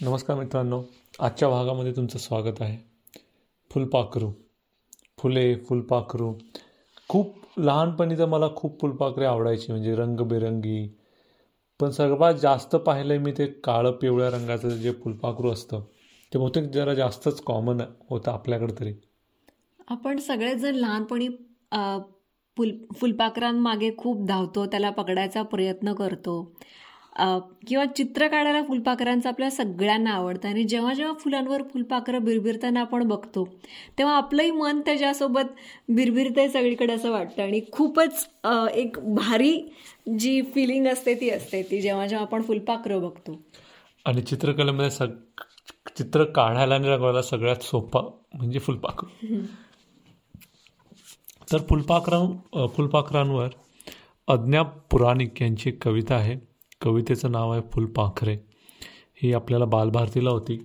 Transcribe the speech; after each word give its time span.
नमस्कार 0.00 0.36
मित्रांनो 0.36 0.80
आजच्या 1.20 1.48
भागामध्ये 1.48 1.92
तुमचं 1.92 2.18
स्वागत 2.18 2.60
आहे. 2.60 2.76
फुलपाखरू. 3.70 4.30
फुले 5.18 5.54
फुलपाखरू. 5.68 6.32
खूप 7.08 7.58
लहानपणी 7.58 8.18
तर 8.18 8.26
मला 8.26 8.48
खूप 8.56 8.80
फुलपाखरे 8.80 9.24
आवडायची 9.24 9.72
म्हणजे 9.72 9.94
रंगबेरंगी. 9.94 10.86
पण 11.80 11.90
सर्वात 11.90 12.34
जास्त 12.34 12.76
पाहिलं 12.76 13.12
आहे 13.12 13.22
मी 13.22 13.32
ते 13.32 13.46
काळं 13.64 13.90
पिवळ्या 13.92 14.30
रंगाचं 14.30 14.68
जे 14.68 14.92
फुलपाखरू 14.92 15.50
असतं 15.52 15.80
ते 16.32 16.38
बहुतेक 16.38 16.70
जरा 16.72 16.94
जास्तच 16.94 17.40
कॉमन 17.40 17.80
होतं 18.10 18.30
आपल्याकडे 18.30 18.74
तरी. 18.80 18.94
आपण 19.88 20.18
सगळेच 20.18 20.58
जण 20.58 20.74
लहानपणी 20.74 21.28
फुल 22.56 22.72
फुलपाखरांमागे 22.96 23.90
खूप 23.98 24.26
धावतो 24.26 24.66
त्याला 24.66 24.90
पकडायचा 24.90 25.42
प्रयत्न 25.42 25.92
करतो. 25.94 26.40
किंवा 27.66 27.84
चित्र 27.86 28.26
काढायला 28.28 28.62
फुलपाखरांचं 28.62 29.28
आपल्या 29.28 29.50
सगळ्यांना 29.50 30.10
आवडतं 30.10 30.48
आणि 30.48 30.64
जेव्हा 30.64 30.92
जेव्हा 30.94 31.14
फुलांवर 31.20 31.62
फुलपाखरं 31.72 32.24
बिरबिरताना 32.24 32.80
आपण 32.80 33.06
बघतो 33.08 33.44
तेव्हा 33.98 34.16
आपलंही 34.16 34.50
मन 34.50 34.80
त्याच्यासोबत 34.80 35.54
बिरबिरतंय 35.88 36.48
सगळीकडे 36.48 36.92
असं 36.92 37.10
वाटतं. 37.10 37.42
आणि 37.42 37.60
खूपच 37.72 38.26
एक 38.74 38.98
भारी 39.14 39.52
जी 40.18 40.40
फिलिंग 40.54 40.86
असते 40.86 41.14
ती 41.14 41.30
असते 41.30 41.62
ती 41.70 41.80
जेव्हा 41.80 42.06
जेव्हा 42.06 42.26
आपण 42.26 42.42
फुलपाखरं 42.42 43.00
बघतो. 43.02 43.40
आणि 44.06 44.22
चित्रकलेमध्ये 44.22 44.90
सग 44.90 45.14
चित्र 45.96 46.24
काढायला 46.24 46.74
आणि 46.74 46.88
रंगवायला 46.88 47.22
सगळ्यात 47.22 47.62
सोपा 47.62 48.00
म्हणजे 48.34 48.58
फुलपाखर. 48.58 49.06
तर 51.52 51.58
फुलपाखरां 51.68 52.66
फुलपाखरांवर 52.68 53.48
अज्ञाप 54.28 54.76
पुराणिक 54.90 55.42
यांची 55.42 55.70
कविता 55.82 56.14
आहे. 56.14 56.36
कवितेचं 56.80 57.32
नाव 57.32 57.52
आहे 57.52 57.62
फुलपाखरे 57.72 58.36
ही 59.22 59.32
आपल्याला 59.32 59.64
बालभारतीला 59.64 60.30
होती. 60.30 60.58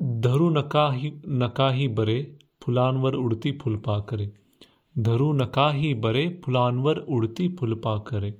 धरू 0.00 0.50
नकाही 0.50 1.10
नकाही 1.26 1.86
बरे 1.86 2.24
फुलांवर 2.62 3.14
उडती 3.14 3.52
फुलपाखरे 3.60 4.26
धरू 4.96 5.32
नकाही 5.32 5.94
बरे 5.94 6.28
फुलांवर 6.44 6.98
उडती 7.08 7.56
फुलपाखरे 7.56 8.30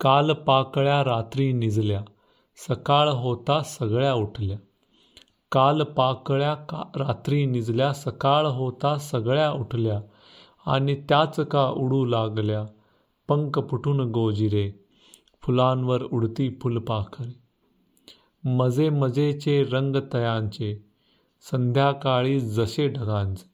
काल 0.00 0.32
पाकळ्या 0.32 1.04
रात्री 1.04 1.52
निजल्या 1.52 2.02
सकाळ 2.56 3.08
होता 3.08 3.60
सगळ्या 3.62 4.14
उठल्या. 4.14 4.56
काल 5.52 5.82
पाकळ्या 5.82 6.54
का 6.54 6.82
रात्री 6.96 7.44
निजल्या 7.46 7.92
सकाळ 7.92 8.46
होता 8.46 8.96
सगळ्या 8.98 9.50
उठल्या. 9.52 10.00
आणि 10.66 10.94
त्याच 11.08 11.40
का 11.40 11.66
उडू 11.70 12.04
लागल्या 12.04 12.64
पंख 13.28 13.58
फुटून 13.70 14.00
गोजिरे 14.00 14.70
फुलांवर 15.42 16.02
उडती 16.02 16.58
फुलपाखरे 16.62 17.44
मजे 18.44 18.90
मजेचे 18.90 19.62
रंग 19.62 19.96
तयांचे 20.12 20.84
संध्याकाळी 21.50 22.40
जसे 22.40 22.88
ढगांचे. 22.88 23.44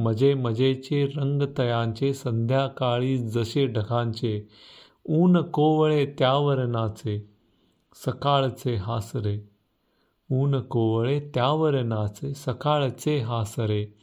मजे 0.00 0.34
मजेचे 0.34 1.06
रंग 1.06 1.42
तयांचे 1.58 2.14
संध्याकाळी 2.14 3.18
जसे 3.18 3.66
ढगांचे. 3.66 4.48
ऊन 5.08 5.42
कोवळे 5.42 6.06
त्यावर 6.18 6.66
नाचे 6.66 7.30
सकाळचे 7.94 8.74
हासरे. 8.74 9.48
ऊन 10.30 10.60
कोवळे 10.60 11.20
त्यावर 11.34 11.82
नाचे 11.82 12.34
सकाळचे 12.34 13.18
हासरे. 13.18 13.94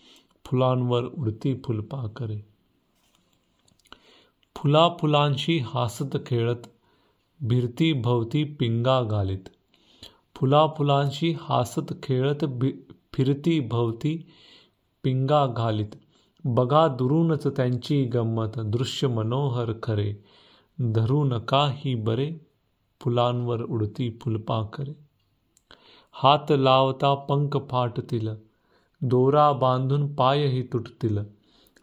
फुलांवर 0.46 1.04
उडती 1.04 1.62
फुलपाखरे 1.66 2.55
फुला 4.66 4.90
फुलांशी 5.00 5.58
हासत 5.58 6.18
खेळत 6.26 6.68
भिरती 7.42 7.94
भवती 7.94 8.44
पिंगा 8.44 9.04
घालीत. 9.04 9.50
फुला 10.36 10.68
फुलांशी 10.68 11.36
हासत 11.40 11.94
खेळत 12.04 12.46
भि 12.46 12.72
फिरती 13.14 13.60
भवती 13.60 14.30
पिंगा 15.04 15.46
घालीत. 15.48 15.96
बघा 16.46 16.88
दुरूनच 16.88 17.48
त्यांची 17.48 18.06
गंमत 18.06 18.60
दृश्य 18.60 19.08
मनोहर 19.08 19.72
खरे. 19.84 20.14
धरू 20.80 21.24
नका 21.24 21.72
ही 21.72 21.96
बरे 21.96 22.32
फुलांवर 23.02 23.62
उडती 23.62 24.20
फुलपाखरे 24.22 24.94
हात 26.12 26.52
लावता 26.52 27.14
पंख 27.16 27.58
फाटतील 27.70 28.30
दोरा 29.02 29.52
बांधून 29.52 30.16
पायही 30.16 30.62
तुटतील. 30.62 31.35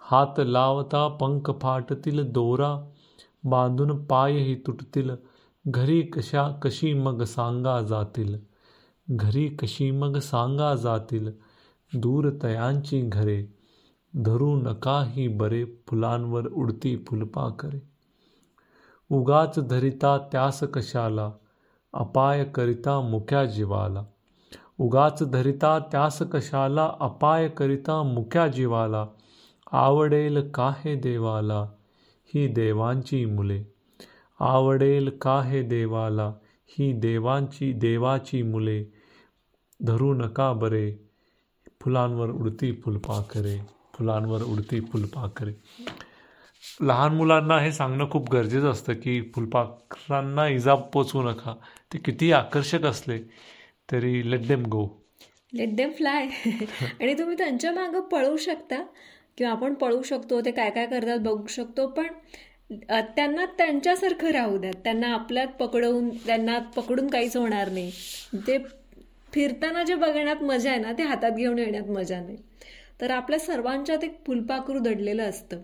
हात 0.05 0.35
लावता 0.39 1.09
पंख 1.09 1.51
फाटतील 1.51 2.33
दोरा 2.33 2.89
बांधून 3.45 4.05
पायही 4.05 4.55
तुटतील 4.55 5.11
घरी 5.67 6.03
कशा 6.03 6.49
कशी 6.63 6.95
मग 6.95 7.23
सांगा 7.23 7.81
जातील? 7.81 8.35
घरी 9.11 9.49
कशी 9.49 9.91
मग 9.91 10.19
सांगा 10.19 10.75
जातील? 10.75 11.31
दूर 11.95 12.31
तयांची 12.43 13.01
घरे 13.03 13.47
धरू 14.15 14.57
नकाही 14.57 15.29
बरे 15.29 15.65
फुलांवर 15.65 16.47
उडती 16.47 16.97
फुलपाखरे 16.97 17.83
उगाच 19.11 19.59
धरिता 19.59 20.19
त्यास 20.33 20.61
कशाला? 20.61 21.31
अपाय 21.93 22.45
करिता 22.45 23.01
मुख्या 23.01 23.45
जीवाला. 23.45 24.05
उगाच 24.79 25.23
धरिता 25.31 25.79
त्यास 25.79 26.19
कशाला? 26.19 26.93
अपाय 27.01 27.49
करिता 27.49 28.03
मुख्या 28.03 28.47
जीवाला. 28.47 29.07
आवडेल 29.73 30.51
काहे 30.51 30.95
देवाला 30.95 31.61
ही 32.35 32.47
देवांची 32.47 33.25
मुले? 33.25 33.63
आवडेल 34.41 35.09
काहे 35.21 35.63
देवाला 35.63 36.33
ही 36.69 36.93
देवांची 36.93 37.73
देवाची 37.73 38.43
मुले? 38.43 38.85
धरू 39.81 40.13
नका 40.15 40.53
बरे 40.53 40.93
फुलांवर 41.81 42.31
उडती 42.31 42.73
फुलपाखरे 42.73 43.59
फुलांवर 43.95 44.43
उडती 44.43 44.81
फुलपाखरे 44.81 45.53
लहान 46.81 47.15
मुलांना 47.15 47.59
हे 47.61 47.73
सांगणं 47.73 48.11
खूप 48.11 48.31
गरजेचं 48.31 48.71
असतं 48.71 48.93
की 48.93 49.21
फुलपाखरांना 49.35 50.47
इजा 50.49 50.75
पोचवू 50.75 51.23
नका. 51.23 51.55
ते 51.93 51.99
किती 51.99 52.33
आकर्षक 52.33 52.85
असले 52.85 53.19
तरी 53.93 54.31
let 54.31 54.47
them 54.47 54.63
go 54.67 54.87
let 55.55 55.77
them 55.77 55.91
fly 55.91 56.27
आणि 57.01 57.15
तुम्ही 57.19 57.37
त्यांच्या 57.39 57.73
मागं 57.73 58.01
पळू 58.01 58.37
शकता. 58.37 58.83
किंवा 59.39 59.53
आपण 59.53 59.75
पळू 59.75 60.03
शकतो 60.03 60.41
ते 60.45 60.51
काय 60.51 60.71
काय 60.71 60.87
करतात 60.87 61.19
बघू 61.21 61.47
शकतो 61.49 61.87
पण 61.89 62.07
त्यांना 63.17 63.45
त्यांच्यासारखं 63.59 64.31
राहू 64.33 64.57
द्यात. 64.59 64.75
त्यांना 64.85 65.09
आपल्यात 65.15 65.49
पकडवून 65.61 66.09
त्यांना 66.27 66.59
पकडून 66.77 67.09
काहीच 67.09 67.37
होणार 67.37 67.71
नाही. 67.71 67.91
ते 68.47 68.59
फिरताना 69.33 69.83
जे 69.83 69.95
बघण्यात 69.95 70.43
मजा 70.43 70.71
आहे 70.71 70.81
ना 70.81 70.93
ते 70.93 71.03
हातात 71.03 71.31
घेऊन 71.33 71.59
येण्यात 71.59 71.91
मजा 71.91 72.21
नाही. 72.21 72.37
तर 73.01 73.11
आपल्या 73.11 73.39
सर्वांच्यात 73.39 74.05
एक 74.05 74.17
फुलपाखरू 74.27 74.79
दडलेलं 74.79 75.23
असतं. 75.23 75.61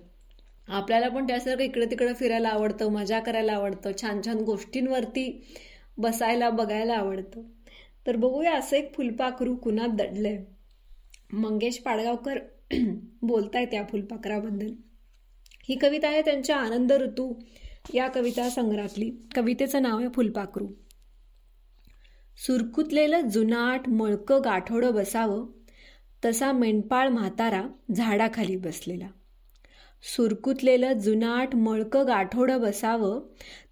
आपल्याला 0.69 1.09
पण 1.09 1.27
त्यासारखं 1.27 1.63
इकडे 1.63 1.87
तिकडे 1.87 2.13
फिरायला 2.15 2.49
आवडतं 2.49 2.91
मजा 2.93 3.21
करायला 3.21 3.53
आवडतं 3.53 3.93
छान 4.03 4.21
छान 4.27 4.39
गोष्टींवरती 4.45 5.31
बसायला 5.99 6.51
बघायला 6.51 6.95
आवडतं. 6.95 7.43
तर 8.07 8.17
बघूया 8.17 8.53
असं 8.55 8.77
एक 8.77 8.95
फुलपाखरू 8.95 9.55
कुणात 9.57 9.89
दडलंय. 9.89 10.37
मंगेश 11.33 11.79
पाडगावकर 11.79 12.39
बोलतायत 13.23 13.67
त्या 13.67 13.85
फुलपाखराबद्दल. 13.91 14.69
ही 15.69 15.77
कविता 15.77 16.09
आहे 16.09 16.23
त्यांच्या 16.23 16.57
आनंद 16.57 16.93
ऋतू 16.93 17.35
या 17.95 18.09
कविता 18.09 18.51
संग्रहातली. 18.51 19.11
कवितेचं 19.35 19.83
नाव 19.83 19.99
आहे 19.99 20.09
फुलपाखरू. 20.09 20.69
सुरकुतलेलं 22.47 23.21
जुनाट 23.21 23.89
मळकं 23.89 24.41
गाठोडं 24.45 24.95
बसावं 24.95 25.47
तसा 26.25 26.53
मेंढपाळ 26.53 27.09
म्हातारा 27.09 27.63
झाडाखाली 27.97 28.57
बसलेला. 28.57 29.09
सुरकुतलेलं 30.17 30.93
जुनाट 30.93 31.55
मळकं 31.55 32.07
गाठोडं 32.07 32.61
बसावं 32.61 33.21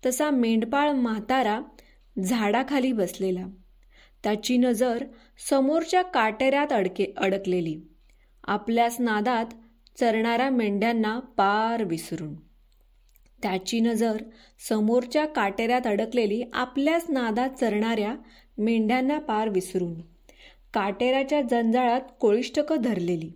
तसा 0.07 0.31
मेंढपाळ 0.31 0.91
म्हातारा 0.91 1.61
झाडाखाली 2.25 2.93
बसलेला. 2.93 3.47
त्याची 4.25 4.57
नजर 4.57 5.05
समोरच्या 5.51 6.03
काटेऱ्यात 6.03 6.73
अडके 6.73 7.07
अडकलेली. 7.17 7.81
आपल्याच 8.47 8.97
नादात 9.01 9.47
चरणाऱ्या 10.01 10.51
मेंढ्यांना 10.51 11.19
पार 11.19 11.85
विसरून. 11.85 12.35
त्याची 13.43 13.81
नजर 13.81 14.23
समोरच्या 14.69 15.27
काटेऱ्यात 15.27 15.87
अडकलेली 15.87 16.43
आपल्याच 16.53 17.07
नादात 17.09 17.51
चरणाऱ्या 17.51 18.15
मेंढ्यांना 18.59 19.19
पार 19.19 19.49
विसरून 19.49 19.95
काटेऱ्याच्या 20.75 21.43
जंजाळात 21.43 22.01
कोळिष्टक 22.21 22.73
धरलेली 22.73 23.33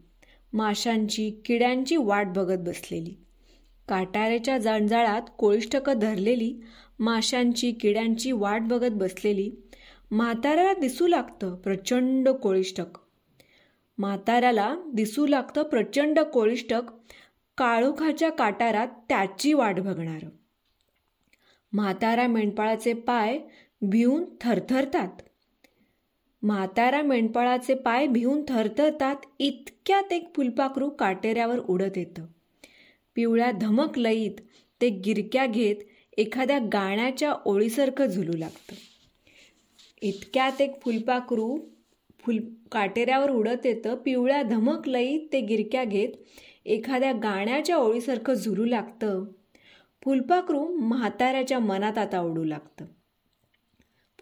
माशांची 0.53 1.31
किड्यांची 1.45 1.97
वाट 1.97 2.27
बघत 2.27 2.59
बसलेली 2.59 3.15
काटाऱ्याच्या 3.89 4.59
जंजाळात 4.59 5.23
कोळिष्टक 5.39 5.91
धरलेली 5.91 6.55
माशांची 6.99 7.73
किड्यांची 7.73 8.33
वाट 8.33 8.61
बघत 8.61 8.93
बसलेली 8.93 9.51
म्हाताऱ्याला 10.11 10.73
दिसू 10.73 11.07
लागतं 11.07 11.55
प्रचंड 11.57 12.29
कोळिष्टक. 12.29 13.00
म्हाताऱ्याला 14.01 14.77
दिसू 14.95 15.27
लागतं 15.27 15.63
प्रचंड 15.63 16.19
कोळिष्टक 16.19 16.83
काळोखाच्या 17.59 18.31
काटारात 18.31 18.89
त्याची 19.09 19.53
वाट 19.53 19.81
बघणार. 19.81 20.25
म्हातारा 21.73 22.27
मेंढपाळाचे 22.27 22.93
पाय 22.93 23.39
भिवून 23.83 24.25
थरथरतात. 24.41 25.09
म्हातारा 26.43 27.03
मेंढपाळाचे 27.03 27.75
पाय 27.75 28.07
भिवून 28.07 28.45
थरथरतात 28.49 29.17
इतक्यात 29.39 30.13
एक 30.13 30.35
फुलपाखरू 30.37 30.91
काटेऱ्यावर 30.91 31.59
उडत 31.59 31.99
येतं. 31.99 32.27
पिवळ्या 33.15 33.51
धमक 33.51 33.99
लईत 33.99 34.35
ते 34.81 34.89
गिरक्या 34.89 35.47
घेत 35.47 35.77
एखाद्या 36.17 36.59
गाण्याच्या 36.73 37.33
ओळीसारखं 37.45 38.07
झुलू 38.07 38.37
लागतं. 38.37 38.75
इतक्यात 40.03 40.61
एक 40.61 40.83
फुलपाखरू 40.83 41.59
फुल 42.21 42.39
काटेऱ्यावर 42.73 43.31
उडत 43.31 43.67
येतं 43.67 43.95
पिवळ्या 43.95 44.43
धमक 44.43 44.89
लईत 44.89 45.21
ते 45.33 45.41
गिरक्या 45.41 45.85
घेत 45.85 46.09
एखाद्या 46.65 47.13
गाण्याच्या 47.13 47.77
ओळीसारखं 47.77 48.35
झुलू 48.35 48.65
लागतं. 48.65 49.25
फुलपाखरू 50.05 50.69
म्हाताऱ्याच्या 50.69 51.59
मनात 51.59 51.99
आता 51.99 52.21
उडू 52.21 52.45
लागतं. 52.45 52.85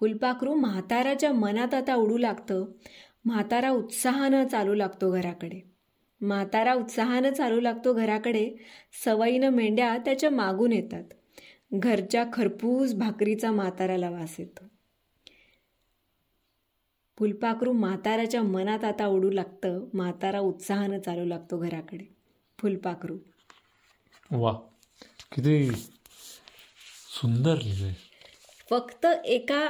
फुलपाखरू 0.00 0.54
म्हाताऱ्याच्या 0.54 1.32
मनात 1.32 1.74
आता 1.74 1.94
उडू 1.94 2.18
लागतं. 2.18 2.64
म्हातारा 3.24 3.70
उत्साहानं 3.70 4.46
चालू 4.46 4.74
लागतो 4.74 5.12
घराकडे. 5.12 5.60
म्हातारा 6.20 6.74
उत्साहानं 6.74 7.32
चालू 7.32 7.60
लागतो 7.60 7.94
घराकडे. 7.94 8.50
सवयीनं 9.04 9.48
मेंढ्या 9.48 9.98
त्याच्या 9.98 10.30
मागून 10.30 10.72
येतात. 10.72 11.04
घरच्या 11.74 12.24
खरपूस 12.32 12.94
भाकरीचा 12.94 13.50
म्हाताऱ्याला 13.50 14.10
वास 14.10 14.36
येतो. 14.38 14.64
फुलपाखरू 17.18 17.72
म्हाताऱ्याच्या 17.72 18.42
मनात 18.42 18.84
आता 18.84 19.06
उडू 19.06 19.30
लागतं. 19.30 19.78
म्हातारा 19.94 20.40
उत्साहानं 20.40 20.98
चालू 20.98 21.24
लागतो 21.24 21.58
घराकडे. 21.58 22.04
फुलपाखरू. 22.58 23.16
वा 24.30 24.52
किती 25.32 25.70
सुंदर 27.20 27.58
फक्त 28.70 29.06
एका 29.24 29.68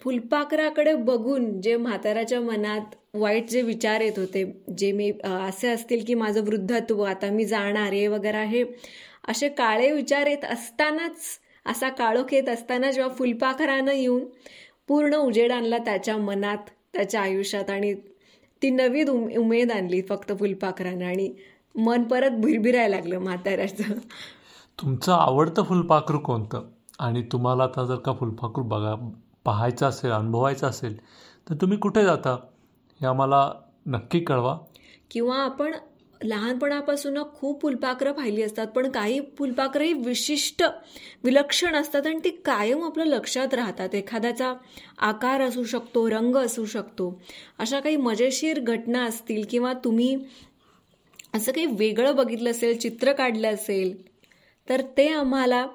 फुलपाखराकडे 0.00 0.94
बघून 0.94 1.60
जे 1.60 1.76
म्हाताऱ्याच्या 1.76 2.40
मनात 2.40 2.94
वाईट 3.14 3.50
जे 3.50 3.62
विचार 3.62 4.00
येत 4.00 4.18
होते 4.18 4.44
जे 4.78 4.90
मी 4.92 5.10
असे 5.24 5.68
असतील 5.68 6.04
की 6.06 6.14
माझं 6.14 6.44
वृद्धत्व 6.44 7.02
आता 7.02 7.30
मी 7.30 7.44
जाणार 7.44 7.92
आहे 7.92 8.06
वगैरे 8.08 8.44
हे 8.46 8.64
असे 9.28 9.48
काळे 9.48 9.90
विचार 9.92 10.26
येत 10.26 10.44
असतानाच 10.44 11.20
असा 11.66 11.88
काळोख 11.88 12.32
येत 12.34 12.48
असताना 12.48 12.90
जेव्हा 12.90 13.14
फुलपाखरानं 13.14 13.92
येऊन 13.92 14.24
पूर्ण 14.88 15.14
उजेड 15.14 15.52
आणला 15.52 15.78
त्याच्या 15.78 16.16
मनात 16.16 16.58
त्याच्या 16.92 17.20
आयुष्यात 17.22 17.70
आणि 17.70 17.94
ती 18.62 18.70
नवी 18.70 19.02
उमेद 19.36 19.72
आणली 19.72 20.02
फक्त 20.02 20.32
फुलपाखरानं 20.38 21.04
आणि 21.04 21.34
मन 21.76 22.02
परत 22.02 22.30
भिरभिरायला 22.30 22.96
लागलं 22.96 23.18
म्हाताऱ्याचं. 23.18 23.82
तुमचं 24.80 25.12
आवडतं 25.12 25.62
फुलपाखरू 25.62 26.18
कोणतं? 26.18 26.62
आणि 26.98 27.22
तुम्हाला 27.22 27.64
आता 27.64 27.84
जर 27.84 27.96
का 27.96 28.12
फुलपाखरू 28.12 28.64
बघा 28.64 29.10
पाहायचं 29.44 29.86
असेल 29.86 30.10
अनुभवायचं 30.10 30.66
असेल 30.66 30.96
तर 31.50 31.54
तुम्ही 31.54 31.78
कुठे 31.78 32.04
जाता? 32.04 32.32
हे 33.00 33.06
आम्हाला 33.06 33.50
नक्की 33.86 34.20
कळवा. 34.20 34.58
किंवा 35.10 35.36
आपण 35.36 35.74
लहानपणापासून 36.24 37.18
खूप 37.34 37.62
फुलपाखरं 37.62 38.12
पाहिली 38.12 38.42
असतात 38.42 38.66
पण 38.66 38.90
काही 38.90 39.20
फुलपाखरं 39.38 39.84
ही 39.84 39.92
विशिष्ट 39.92 40.62
विलक्षण 41.24 41.74
असतात 41.74 42.06
आणि 42.06 42.18
ती 42.24 42.30
कायम 42.44 42.84
आपल्या 42.84 43.06
लक्षात 43.06 43.54
राहतात. 43.54 43.94
एखाद्याचा 43.94 44.52
आकार 44.98 45.40
असू 45.40 45.64
शकतो 45.64 46.08
रंग 46.10 46.36
असू 46.36 46.64
शकतो 46.64 47.22
अशा 47.58 47.80
काही 47.80 47.96
मजेशीर 47.96 48.60
घटना 48.60 49.04
असतील 49.04 49.44
किंवा 49.50 49.72
तुम्ही 49.72 50.16
असं 51.34 51.52
काही 51.52 51.66
वेगळं 51.66 52.16
बघितलं 52.16 52.50
असेल 52.50 52.78
चित्र 52.78 53.12
काढलं 53.12 53.54
असेल 53.54 53.94
तर 54.68 54.82
ते 54.96 55.08
आम्हाला 55.08 55.66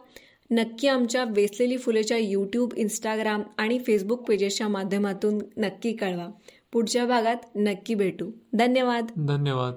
नक्की 0.51 0.87
आमच्या 0.87 1.23
वेसलेली 1.23 1.77
फुलेच्या 1.77 2.17
यूट्यूब 2.17 2.73
इंस्टाग्राम 2.77 3.41
आणि 3.57 3.79
फेसबुक 3.79 4.21
पेजेसच्या 4.21 4.67
माध्यमातून 4.67 5.37
नक्की 5.57 5.93
कळवा. 5.93 6.27
पुढच्या 6.71 7.05
भागात 7.05 7.35
नक्की 7.55 7.95
भेटू. 7.95 8.31
धन्यवाद. 8.53 9.11
धन्यवाद. 9.17 9.73